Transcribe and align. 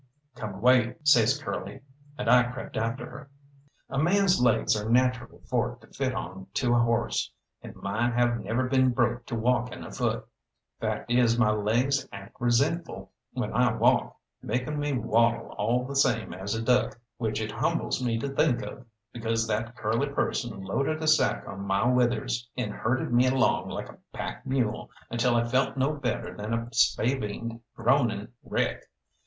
"Come 0.33 0.55
away," 0.55 0.95
says 1.03 1.39
Curly; 1.39 1.81
and 2.17 2.27
I 2.27 2.41
crept 2.41 2.75
after 2.75 3.05
her. 3.05 3.29
A 3.87 3.99
man's 3.99 4.41
legs 4.41 4.75
are 4.75 4.89
naturally 4.89 5.37
forked 5.47 5.81
to 5.83 5.87
fit 5.95 6.15
onto 6.15 6.73
a 6.73 6.79
horse, 6.79 7.31
and 7.61 7.75
mine 7.75 8.11
have 8.13 8.39
never 8.43 8.67
been 8.67 8.93
broke 8.93 9.27
to 9.27 9.35
walking 9.35 9.83
afoot. 9.83 10.27
Fact 10.79 11.11
is 11.11 11.37
my 11.37 11.51
legs 11.51 12.09
act 12.11 12.35
resentful 12.39 13.11
when 13.33 13.53
I 13.53 13.73
walk, 13.75 14.17
making 14.41 14.79
me 14.79 14.93
waddle 14.93 15.49
all 15.51 15.85
the 15.85 15.95
same 15.95 16.33
as 16.33 16.55
a 16.55 16.63
duck; 16.63 16.97
which 17.17 17.39
it 17.39 17.51
humbles 17.51 18.03
me 18.03 18.17
to 18.21 18.29
think 18.29 18.63
of, 18.63 18.83
because 19.13 19.45
that 19.45 19.75
Curly 19.75 20.07
person 20.09 20.61
loaded 20.63 21.03
a 21.03 21.07
sack 21.07 21.47
on 21.47 21.61
my 21.61 21.85
withers, 21.87 22.49
and 22.57 22.73
herded 22.73 23.13
me 23.13 23.27
along 23.27 23.69
like 23.69 23.89
a 23.89 23.99
pack 24.11 24.47
mule 24.47 24.89
until 25.11 25.35
I 25.35 25.45
felt 25.47 25.77
no 25.77 25.91
better 25.93 26.35
than 26.35 26.55
a 26.55 26.69
spavined, 26.73 27.59
groaning 27.75 28.29
wreck. 28.41 28.87